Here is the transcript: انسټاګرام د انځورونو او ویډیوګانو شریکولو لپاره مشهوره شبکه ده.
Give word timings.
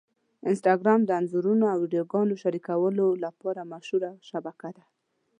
انسټاګرام 0.49 1.01
د 1.05 1.09
انځورونو 1.19 1.65
او 1.73 1.77
ویډیوګانو 1.83 2.33
شریکولو 2.43 3.05
لپاره 3.25 3.69
مشهوره 3.71 4.11
شبکه 4.29 4.69
ده. 4.77 4.85